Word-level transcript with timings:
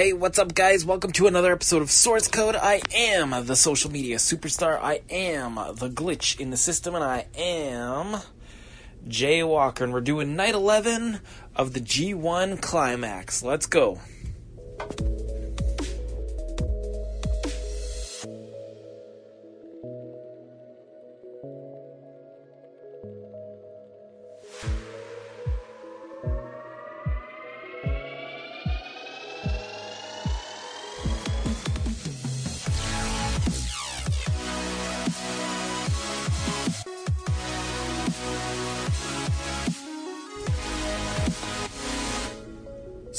Hey, 0.00 0.14
what's 0.14 0.38
up, 0.38 0.54
guys? 0.54 0.82
Welcome 0.82 1.12
to 1.12 1.26
another 1.26 1.52
episode 1.52 1.82
of 1.82 1.90
Source 1.90 2.26
Code. 2.26 2.56
I 2.56 2.80
am 2.90 3.44
the 3.44 3.54
social 3.54 3.90
media 3.90 4.16
superstar. 4.16 4.80
I 4.80 5.02
am 5.10 5.56
the 5.56 5.90
glitch 5.90 6.40
in 6.40 6.48
the 6.48 6.56
system, 6.56 6.94
and 6.94 7.04
I 7.04 7.26
am 7.36 8.22
Jay 9.06 9.42
Walker. 9.42 9.84
And 9.84 9.92
we're 9.92 10.00
doing 10.00 10.36
night 10.36 10.54
11 10.54 11.20
of 11.54 11.74
the 11.74 11.80
G1 11.80 12.62
Climax. 12.62 13.42
Let's 13.42 13.66
go. 13.66 14.00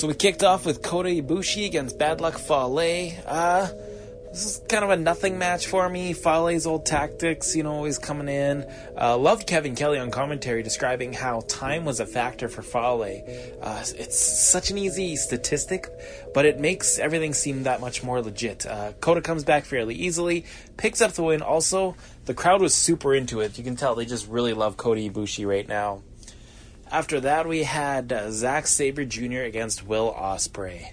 So 0.02 0.08
we 0.08 0.16
kicked 0.16 0.44
off 0.44 0.66
with 0.66 0.82
Kota 0.82 1.10
Ibushi 1.10 1.68
against 1.68 2.00
Bad 2.00 2.22
Luck 2.22 2.40
Fale. 2.40 3.12
Uh, 3.24 3.68
this 4.32 4.46
is 4.48 4.62
kind 4.68 4.84
of 4.84 4.90
a 4.90 4.98
nothing 4.98 5.38
match 5.38 5.68
for 5.68 5.88
me. 5.88 6.14
Fale's 6.14 6.66
old 6.66 6.88
tactics, 6.88 7.56
you 7.56 7.62
know, 7.62 7.74
always 7.74 8.00
coming 8.00 8.28
in. 8.28 8.66
Uh, 9.00 9.16
loved 9.16 9.46
Kevin 9.46 9.76
Kelly 9.76 10.00
on 10.00 10.10
commentary 10.10 10.64
describing 10.64 11.14
how 11.14 11.42
time 11.42 11.86
was 11.86 12.00
a 12.00 12.08
factor 12.08 12.50
for 12.50 12.64
Fale. 12.64 13.24
Uh, 13.62 13.84
it's 13.96 14.20
such 14.20 14.72
an 14.72 14.80
easy 14.80 15.16
statistic, 15.18 15.88
but 16.34 16.46
it 16.46 16.60
makes 16.60 16.98
everything 16.98 17.36
seem 17.36 17.62
that 17.62 17.80
much 17.80 18.02
more 18.02 18.24
legit. 18.24 18.66
Uh, 18.66 18.94
Kota 19.02 19.22
comes 19.22 19.44
back 19.44 19.66
fairly 19.66 19.94
easily, 19.94 20.46
picks 20.78 21.02
up 21.02 21.12
the 21.12 21.22
win. 21.22 21.44
Also, 21.44 21.96
the 22.26 22.34
crowd 22.34 22.60
was 22.60 22.74
super 22.74 23.14
into 23.14 23.40
it. 23.42 23.56
You 23.56 23.64
can 23.64 23.76
tell 23.76 23.94
they 23.94 24.06
just 24.06 24.28
really 24.28 24.54
love 24.54 24.78
Kota 24.78 25.00
Ibushi 25.00 25.48
right 25.48 25.68
now. 25.68 26.02
After 26.92 27.22
that, 27.22 27.48
we 27.48 27.64
had 27.64 28.12
uh, 28.12 28.32
Zack 28.32 28.68
Sabre 28.68 29.06
Jr. 29.06 29.44
against 29.44 29.88
Will 29.88 30.14
Ospreay. 30.14 30.92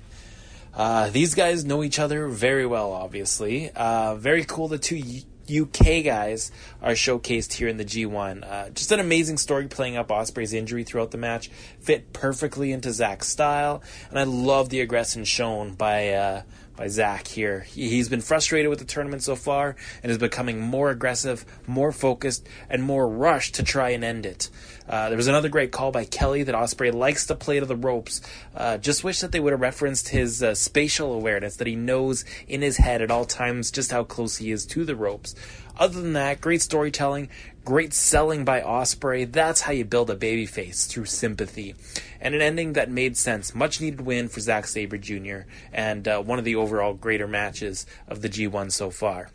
Uh, 0.72 1.10
these 1.10 1.34
guys 1.34 1.64
know 1.64 1.82
each 1.82 1.98
other 1.98 2.28
very 2.28 2.64
well, 2.64 2.92
obviously. 2.92 3.70
Uh, 3.74 4.14
very 4.14 4.44
cool. 4.44 4.68
The 4.68 4.78
two 4.78 5.02
UK 5.50 6.04
guys 6.04 6.52
are 6.80 6.92
showcased 6.92 7.54
here 7.54 7.66
in 7.66 7.78
the 7.78 7.84
G1. 7.84 8.48
Uh, 8.48 8.70
just 8.70 8.92
an 8.92 9.00
amazing 9.00 9.38
story 9.38 9.66
playing 9.66 9.96
up 9.96 10.06
Ospreay's 10.08 10.52
injury 10.52 10.84
throughout 10.84 11.10
the 11.10 11.18
match. 11.18 11.50
Fit 11.80 12.12
perfectly 12.12 12.70
into 12.70 12.92
Zack's 12.92 13.26
style, 13.26 13.82
and 14.10 14.20
I 14.20 14.22
love 14.22 14.68
the 14.68 14.80
aggression 14.80 15.24
shown 15.24 15.74
by 15.74 16.10
uh, 16.10 16.42
by 16.78 16.86
Zack 16.86 17.26
here. 17.26 17.60
He, 17.60 17.88
he's 17.88 18.08
been 18.08 18.20
frustrated 18.20 18.70
with 18.70 18.78
the 18.78 18.84
tournament 18.84 19.22
so 19.22 19.34
far 19.34 19.74
and 20.02 20.12
is 20.12 20.16
becoming 20.16 20.60
more 20.60 20.90
aggressive, 20.90 21.44
more 21.66 21.90
focused, 21.90 22.46
and 22.70 22.82
more 22.82 23.08
rushed 23.08 23.56
to 23.56 23.64
try 23.64 23.90
and 23.90 24.04
end 24.04 24.24
it. 24.24 24.48
Uh, 24.88 25.08
there 25.08 25.16
was 25.16 25.26
another 25.26 25.48
great 25.48 25.72
call 25.72 25.90
by 25.90 26.04
Kelly 26.04 26.44
that 26.44 26.54
Ospreay 26.54 26.94
likes 26.94 27.26
to 27.26 27.34
play 27.34 27.58
to 27.58 27.66
the 27.66 27.76
ropes. 27.76 28.22
Uh, 28.54 28.78
just 28.78 29.02
wish 29.04 29.20
that 29.20 29.32
they 29.32 29.40
would 29.40 29.52
have 29.52 29.60
referenced 29.60 30.08
his 30.10 30.42
uh, 30.42 30.54
spatial 30.54 31.12
awareness, 31.12 31.56
that 31.56 31.66
he 31.66 31.76
knows 31.76 32.24
in 32.46 32.62
his 32.62 32.78
head 32.78 33.02
at 33.02 33.10
all 33.10 33.24
times 33.24 33.70
just 33.72 33.90
how 33.90 34.04
close 34.04 34.36
he 34.36 34.52
is 34.52 34.64
to 34.66 34.84
the 34.84 34.96
ropes. 34.96 35.34
Other 35.78 36.00
than 36.00 36.14
that, 36.14 36.40
great 36.40 36.62
storytelling, 36.62 37.28
great 37.68 37.92
selling 37.92 38.46
by 38.46 38.62
Ospreay. 38.62 39.30
That's 39.30 39.60
how 39.60 39.72
you 39.72 39.84
build 39.84 40.08
a 40.08 40.16
babyface 40.16 40.88
through 40.88 41.04
sympathy, 41.04 41.74
and 42.18 42.34
an 42.34 42.40
ending 42.40 42.72
that 42.72 42.90
made 42.90 43.14
sense. 43.14 43.54
Much 43.54 43.78
needed 43.78 44.00
win 44.00 44.28
for 44.28 44.40
Zack 44.40 44.66
Sabre 44.66 44.96
Jr. 44.96 45.40
and 45.70 46.08
uh, 46.08 46.22
one 46.22 46.38
of 46.38 46.46
the 46.46 46.56
overall 46.56 46.94
greater 46.94 47.28
matches 47.28 47.84
of 48.06 48.22
the 48.22 48.30
G1 48.30 48.72
so 48.72 48.88
far. 48.88 49.28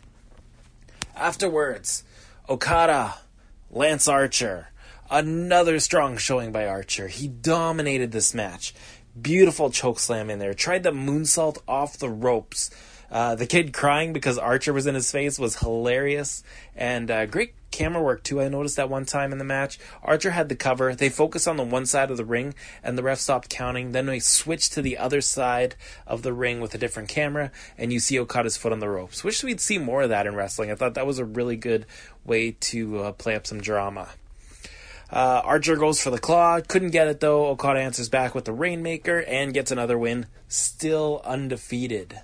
Afterwards, 1.14 2.02
Okada, 2.48 3.14
Lance 3.70 4.08
Archer. 4.08 4.72
Another 5.08 5.78
strong 5.78 6.16
showing 6.16 6.50
by 6.50 6.66
Archer. 6.66 7.06
He 7.06 7.28
dominated 7.28 8.10
this 8.10 8.34
match. 8.34 8.74
Beautiful 9.22 9.70
choke 9.70 10.00
slam 10.00 10.28
in 10.28 10.40
there. 10.40 10.54
Tried 10.54 10.82
the 10.82 10.90
moonsault 10.90 11.58
off 11.68 11.98
the 11.98 12.10
ropes. 12.10 12.72
Uh, 13.12 13.36
the 13.36 13.46
kid 13.46 13.72
crying 13.72 14.12
because 14.12 14.38
Archer 14.38 14.72
was 14.72 14.88
in 14.88 14.96
his 14.96 15.12
face 15.12 15.38
was 15.38 15.60
hilarious 15.60 16.42
and 16.74 17.12
uh, 17.12 17.26
great 17.26 17.54
camera 17.74 18.02
work 18.02 18.22
too. 18.22 18.40
I 18.40 18.48
noticed 18.48 18.76
that 18.76 18.88
one 18.88 19.04
time 19.04 19.32
in 19.32 19.38
the 19.38 19.44
match, 19.44 19.78
Archer 20.02 20.30
had 20.30 20.48
the 20.48 20.56
cover. 20.56 20.94
They 20.94 21.08
focused 21.08 21.48
on 21.48 21.56
the 21.56 21.64
one 21.64 21.86
side 21.86 22.10
of 22.10 22.16
the 22.16 22.24
ring, 22.24 22.54
and 22.82 22.96
the 22.96 23.02
ref 23.02 23.18
stopped 23.18 23.50
counting. 23.50 23.92
Then 23.92 24.06
they 24.06 24.20
switched 24.20 24.72
to 24.74 24.82
the 24.82 24.96
other 24.96 25.20
side 25.20 25.74
of 26.06 26.22
the 26.22 26.32
ring 26.32 26.60
with 26.60 26.74
a 26.74 26.78
different 26.78 27.08
camera, 27.08 27.50
and 27.76 27.92
you 27.92 28.00
see 28.00 28.18
Okada's 28.18 28.56
foot 28.56 28.72
on 28.72 28.78
the 28.78 28.88
ropes. 28.88 29.24
Wish 29.24 29.42
we'd 29.42 29.60
see 29.60 29.78
more 29.78 30.02
of 30.02 30.08
that 30.10 30.26
in 30.26 30.34
wrestling. 30.34 30.70
I 30.70 30.76
thought 30.76 30.94
that 30.94 31.06
was 31.06 31.18
a 31.18 31.24
really 31.24 31.56
good 31.56 31.84
way 32.24 32.52
to 32.52 33.00
uh, 33.00 33.12
play 33.12 33.34
up 33.34 33.46
some 33.46 33.60
drama. 33.60 34.08
Uh, 35.10 35.42
Archer 35.44 35.76
goes 35.76 36.00
for 36.00 36.10
the 36.10 36.18
claw, 36.18 36.60
couldn't 36.60 36.90
get 36.90 37.08
it 37.08 37.20
though. 37.20 37.46
Okada 37.46 37.80
answers 37.80 38.08
back 38.08 38.34
with 38.34 38.46
the 38.46 38.52
Rainmaker 38.52 39.18
and 39.18 39.52
gets 39.52 39.70
another 39.70 39.98
win, 39.98 40.26
still 40.48 41.20
undefeated. 41.24 42.20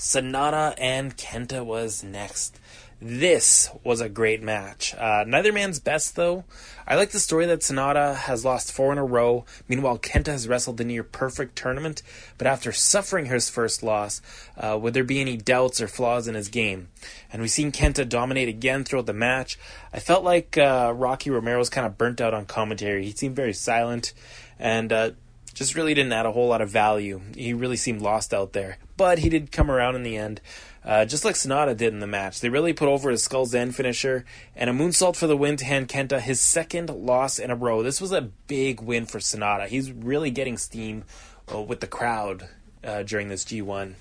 Sanada 0.00 0.74
and 0.78 1.14
Kenta 1.14 1.62
was 1.62 2.02
next. 2.02 2.58
This 3.02 3.68
was 3.84 4.00
a 4.00 4.08
great 4.08 4.42
match. 4.42 4.94
Uh, 4.94 5.24
neither 5.26 5.52
man's 5.52 5.78
best, 5.78 6.16
though. 6.16 6.44
I 6.86 6.96
like 6.96 7.10
the 7.10 7.18
story 7.18 7.44
that 7.46 7.60
Sanada 7.60 8.14
has 8.14 8.42
lost 8.42 8.72
four 8.72 8.92
in 8.92 8.98
a 8.98 9.04
row. 9.04 9.44
Meanwhile, 9.68 9.98
Kenta 9.98 10.28
has 10.28 10.48
wrestled 10.48 10.78
the 10.78 10.84
near 10.84 11.02
perfect 11.02 11.54
tournament. 11.54 12.02
But 12.38 12.46
after 12.46 12.72
suffering 12.72 13.26
his 13.26 13.50
first 13.50 13.82
loss, 13.82 14.22
uh, 14.56 14.78
would 14.80 14.94
there 14.94 15.04
be 15.04 15.20
any 15.20 15.36
doubts 15.36 15.82
or 15.82 15.88
flaws 15.88 16.26
in 16.26 16.34
his 16.34 16.48
game? 16.48 16.88
And 17.30 17.42
we've 17.42 17.50
seen 17.50 17.70
Kenta 17.70 18.08
dominate 18.08 18.48
again 18.48 18.84
throughout 18.84 19.06
the 19.06 19.12
match. 19.12 19.58
I 19.92 20.00
felt 20.00 20.24
like 20.24 20.56
uh, 20.56 20.94
Rocky 20.96 21.28
Romero's 21.28 21.68
kind 21.68 21.86
of 21.86 21.98
burnt 21.98 22.22
out 22.22 22.32
on 22.32 22.46
commentary. 22.46 23.04
He 23.04 23.12
seemed 23.12 23.36
very 23.36 23.54
silent 23.54 24.14
and 24.58 24.92
uh, 24.92 25.10
just 25.54 25.74
really 25.74 25.94
didn't 25.94 26.12
add 26.12 26.26
a 26.26 26.32
whole 26.32 26.48
lot 26.48 26.60
of 26.60 26.70
value. 26.70 27.20
He 27.34 27.52
really 27.52 27.76
seemed 27.76 28.02
lost 28.02 28.32
out 28.32 28.52
there. 28.52 28.78
But 28.96 29.18
he 29.18 29.28
did 29.28 29.52
come 29.52 29.70
around 29.70 29.96
in 29.96 30.02
the 30.02 30.16
end, 30.16 30.40
uh, 30.84 31.04
just 31.04 31.24
like 31.24 31.34
Sanada 31.34 31.76
did 31.76 31.92
in 31.92 32.00
the 32.00 32.06
match. 32.06 32.40
They 32.40 32.48
really 32.48 32.72
put 32.72 32.88
over 32.88 33.10
his 33.10 33.22
Skull's 33.22 33.54
End 33.54 33.74
finisher 33.74 34.24
and 34.54 34.70
a 34.70 34.72
moonsault 34.72 35.16
for 35.16 35.26
the 35.26 35.36
win 35.36 35.56
to 35.56 35.64
hand 35.64 35.88
Kenta 35.88 36.20
his 36.20 36.40
second 36.40 36.90
loss 36.90 37.38
in 37.38 37.50
a 37.50 37.56
row. 37.56 37.82
This 37.82 38.00
was 38.00 38.12
a 38.12 38.22
big 38.22 38.80
win 38.80 39.06
for 39.06 39.18
Sanada. 39.18 39.66
He's 39.66 39.90
really 39.92 40.30
getting 40.30 40.56
steam 40.56 41.04
uh, 41.52 41.60
with 41.60 41.80
the 41.80 41.86
crowd 41.86 42.48
uh, 42.84 43.02
during 43.02 43.28
this 43.28 43.44
G1. 43.44 43.94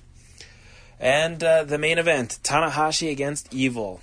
And 0.99 1.43
uh, 1.43 1.63
the 1.63 1.77
main 1.77 1.97
event 1.97 2.39
Tanahashi 2.43 3.09
against 3.09 3.53
Evil. 3.53 4.01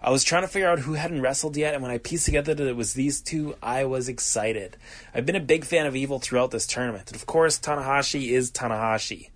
I 0.00 0.10
was 0.10 0.22
trying 0.22 0.42
to 0.42 0.48
figure 0.48 0.68
out 0.68 0.78
who 0.78 0.92
hadn't 0.92 1.22
wrestled 1.22 1.56
yet, 1.56 1.74
and 1.74 1.82
when 1.82 1.90
I 1.90 1.98
pieced 1.98 2.26
together 2.26 2.54
that 2.54 2.68
it 2.68 2.76
was 2.76 2.94
these 2.94 3.20
two, 3.20 3.56
I 3.60 3.84
was 3.84 4.08
excited. 4.08 4.76
I've 5.12 5.26
been 5.26 5.34
a 5.34 5.40
big 5.40 5.64
fan 5.64 5.86
of 5.86 5.96
Evil 5.96 6.20
throughout 6.20 6.52
this 6.52 6.68
tournament, 6.68 7.10
and 7.10 7.16
of 7.16 7.26
course, 7.26 7.58
Tanahashi 7.58 8.28
is 8.30 8.52
Tanahashi. 8.52 9.30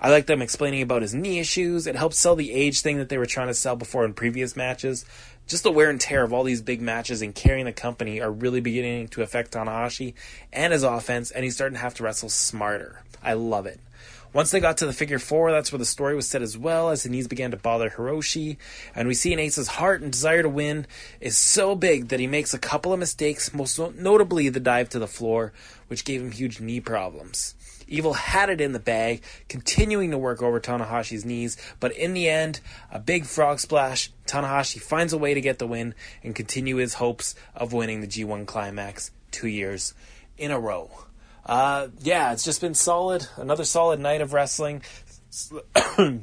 I 0.00 0.10
like 0.10 0.26
them 0.26 0.42
explaining 0.42 0.82
about 0.82 1.02
his 1.02 1.14
knee 1.14 1.38
issues. 1.38 1.86
It 1.86 1.94
helps 1.94 2.18
sell 2.18 2.34
the 2.34 2.52
age 2.52 2.80
thing 2.80 2.98
that 2.98 3.08
they 3.08 3.18
were 3.18 3.26
trying 3.26 3.48
to 3.48 3.54
sell 3.54 3.76
before 3.76 4.04
in 4.04 4.14
previous 4.14 4.56
matches. 4.56 5.04
Just 5.46 5.62
the 5.62 5.70
wear 5.70 5.90
and 5.90 6.00
tear 6.00 6.24
of 6.24 6.32
all 6.32 6.42
these 6.42 6.62
big 6.62 6.80
matches 6.80 7.22
and 7.22 7.34
carrying 7.34 7.66
the 7.66 7.72
company 7.72 8.20
are 8.20 8.32
really 8.32 8.60
beginning 8.60 9.08
to 9.08 9.22
affect 9.22 9.52
Tanahashi 9.52 10.14
and 10.52 10.72
his 10.72 10.82
offense, 10.82 11.30
and 11.30 11.44
he's 11.44 11.54
starting 11.54 11.76
to 11.76 11.82
have 11.82 11.94
to 11.94 12.02
wrestle 12.02 12.30
smarter. 12.30 13.02
I 13.22 13.34
love 13.34 13.66
it. 13.66 13.78
Once 14.32 14.52
they 14.52 14.60
got 14.60 14.76
to 14.76 14.86
the 14.86 14.92
figure 14.92 15.18
four, 15.18 15.50
that's 15.50 15.72
where 15.72 15.78
the 15.78 15.84
story 15.84 16.14
was 16.14 16.28
set 16.28 16.40
as 16.40 16.56
well, 16.56 16.90
as 16.90 17.02
the 17.02 17.08
knees 17.08 17.26
began 17.26 17.50
to 17.50 17.56
bother 17.56 17.90
Hiroshi. 17.90 18.56
And 18.94 19.08
we 19.08 19.14
see 19.14 19.32
an 19.32 19.40
Ace's 19.40 19.66
heart 19.66 20.02
and 20.02 20.12
desire 20.12 20.42
to 20.42 20.48
win 20.48 20.86
is 21.20 21.36
so 21.36 21.74
big 21.74 22.08
that 22.08 22.20
he 22.20 22.28
makes 22.28 22.54
a 22.54 22.58
couple 22.58 22.92
of 22.92 23.00
mistakes, 23.00 23.52
most 23.52 23.78
notably 23.96 24.48
the 24.48 24.60
dive 24.60 24.88
to 24.90 25.00
the 25.00 25.08
floor, 25.08 25.52
which 25.88 26.04
gave 26.04 26.20
him 26.20 26.30
huge 26.30 26.60
knee 26.60 26.78
problems. 26.78 27.56
Evil 27.88 28.12
had 28.12 28.50
it 28.50 28.60
in 28.60 28.70
the 28.70 28.78
bag, 28.78 29.20
continuing 29.48 30.12
to 30.12 30.18
work 30.18 30.40
over 30.42 30.60
Tanahashi's 30.60 31.24
knees, 31.24 31.56
but 31.80 31.90
in 31.96 32.12
the 32.14 32.28
end, 32.28 32.60
a 32.92 33.00
big 33.00 33.26
frog 33.26 33.58
splash. 33.58 34.12
Tanahashi 34.26 34.80
finds 34.80 35.12
a 35.12 35.18
way 35.18 35.34
to 35.34 35.40
get 35.40 35.58
the 35.58 35.66
win 35.66 35.96
and 36.22 36.36
continue 36.36 36.76
his 36.76 36.94
hopes 36.94 37.34
of 37.52 37.72
winning 37.72 38.00
the 38.00 38.06
G1 38.06 38.46
Climax 38.46 39.10
two 39.32 39.48
years 39.48 39.92
in 40.38 40.52
a 40.52 40.60
row. 40.60 40.88
Uh, 41.44 41.88
yeah, 42.00 42.32
it's 42.32 42.44
just 42.44 42.60
been 42.60 42.74
solid. 42.74 43.26
Another 43.36 43.64
solid 43.64 44.00
night 44.00 44.20
of 44.20 44.32
wrestling. 44.32 44.82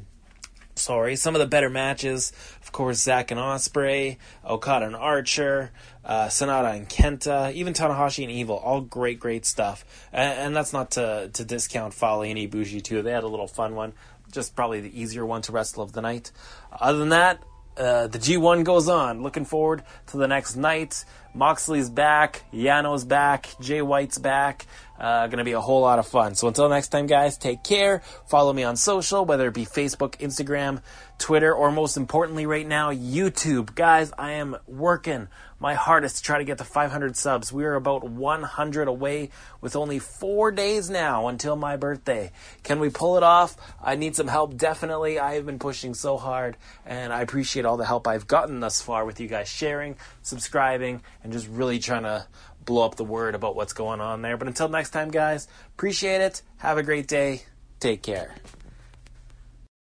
Sorry, 0.74 1.16
some 1.16 1.34
of 1.34 1.40
the 1.40 1.46
better 1.46 1.68
matches, 1.68 2.32
of 2.62 2.70
course, 2.70 2.98
Zack 2.98 3.32
and 3.32 3.40
Ospreay, 3.40 4.16
Okada 4.48 4.86
and 4.86 4.94
Archer, 4.94 5.72
uh, 6.04 6.26
Sanada 6.26 6.76
and 6.76 6.88
Kenta, 6.88 7.52
even 7.52 7.72
Tanahashi 7.72 8.22
and 8.22 8.30
Evil, 8.30 8.56
all 8.56 8.80
great, 8.80 9.18
great 9.18 9.44
stuff. 9.44 9.84
And, 10.12 10.38
and 10.38 10.56
that's 10.56 10.72
not 10.72 10.92
to 10.92 11.30
to 11.32 11.44
discount 11.44 11.94
Fale 11.94 12.22
and 12.22 12.38
Ibushi 12.38 12.82
too. 12.82 13.02
They 13.02 13.10
had 13.10 13.24
a 13.24 13.28
little 13.28 13.48
fun 13.48 13.74
one, 13.74 13.92
just 14.30 14.54
probably 14.54 14.80
the 14.80 15.00
easier 15.00 15.26
one 15.26 15.42
to 15.42 15.52
wrestle 15.52 15.82
of 15.82 15.92
the 15.92 16.00
night. 16.00 16.30
Other 16.70 16.98
than 16.98 17.08
that, 17.08 17.42
uh, 17.76 18.06
the 18.06 18.18
G1 18.18 18.64
goes 18.64 18.88
on. 18.88 19.22
Looking 19.22 19.44
forward 19.44 19.82
to 20.08 20.16
the 20.16 20.28
next 20.28 20.56
night. 20.56 21.04
Moxley's 21.38 21.88
back, 21.88 22.42
Yano's 22.52 23.04
back, 23.04 23.48
Jay 23.60 23.80
White's 23.80 24.18
back. 24.18 24.66
Uh, 24.98 25.28
to 25.28 25.44
be 25.44 25.52
a 25.52 25.60
whole 25.60 25.82
lot 25.82 26.00
of 26.00 26.08
fun. 26.08 26.34
So 26.34 26.48
until 26.48 26.68
next 26.68 26.88
time, 26.88 27.06
guys, 27.06 27.38
take 27.38 27.62
care. 27.62 28.02
Follow 28.26 28.52
me 28.52 28.64
on 28.64 28.74
social, 28.74 29.24
whether 29.24 29.46
it 29.46 29.54
be 29.54 29.64
Facebook, 29.64 30.18
Instagram, 30.18 30.82
Twitter, 31.18 31.54
or 31.54 31.70
most 31.70 31.96
importantly, 31.96 32.46
right 32.46 32.66
now, 32.66 32.92
YouTube. 32.92 33.76
Guys, 33.76 34.12
I 34.18 34.32
am 34.32 34.56
working 34.66 35.28
my 35.60 35.74
hardest 35.74 36.18
to 36.18 36.22
try 36.22 36.38
to 36.38 36.44
get 36.44 36.58
to 36.58 36.64
500 36.64 37.16
subs. 37.16 37.52
We 37.52 37.64
are 37.64 37.74
about 37.74 38.04
100 38.04 38.88
away 38.88 39.30
with 39.60 39.74
only 39.74 39.98
four 39.98 40.52
days 40.52 40.88
now 40.88 41.26
until 41.26 41.56
my 41.56 41.76
birthday. 41.76 42.30
Can 42.62 42.78
we 42.78 42.90
pull 42.90 43.16
it 43.16 43.22
off? 43.22 43.56
I 43.82 43.96
need 43.96 44.14
some 44.14 44.28
help, 44.28 44.56
definitely. 44.56 45.18
I 45.18 45.34
have 45.34 45.46
been 45.46 45.58
pushing 45.58 45.94
so 45.94 46.16
hard, 46.16 46.56
and 46.86 47.12
I 47.12 47.22
appreciate 47.22 47.66
all 47.66 47.76
the 47.76 47.84
help 47.84 48.06
I've 48.06 48.28
gotten 48.28 48.60
thus 48.60 48.80
far 48.80 49.04
with 49.04 49.18
you 49.20 49.26
guys 49.26 49.48
sharing, 49.48 49.96
subscribing, 50.22 51.02
and 51.28 51.32
just 51.34 51.46
really 51.48 51.78
trying 51.78 52.04
to 52.04 52.26
blow 52.64 52.86
up 52.86 52.94
the 52.94 53.04
word 53.04 53.34
about 53.34 53.54
what's 53.54 53.74
going 53.74 54.00
on 54.00 54.22
there. 54.22 54.38
But 54.38 54.48
until 54.48 54.70
next 54.70 54.90
time, 54.90 55.10
guys, 55.10 55.46
appreciate 55.76 56.22
it. 56.22 56.40
Have 56.56 56.78
a 56.78 56.82
great 56.82 57.06
day. 57.06 57.42
Take 57.80 58.02
care. 58.02 58.34